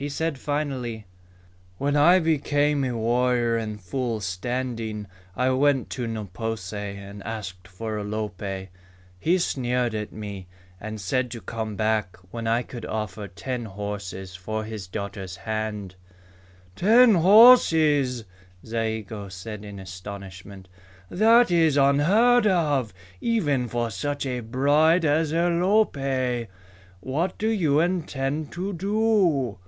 [0.00, 1.04] He said finally,
[1.76, 7.22] "When I became a warrior in full standing, I went to Ne po se and
[7.24, 8.68] asked for Alope.
[9.18, 10.46] He sneered at me,
[10.80, 15.96] and said to come back when I could offer ten horses for his daughter's hand."
[16.76, 18.24] "Ten horses!"
[18.64, 20.66] Zayigo said in astonishment.
[21.10, 26.48] "That is unheard of, even for such a bride as Alope!
[27.00, 29.58] What do you intend to do?"